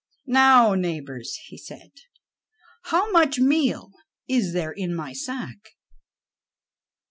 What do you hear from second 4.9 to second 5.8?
my sack?"